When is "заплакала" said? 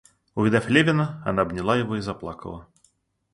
2.01-2.67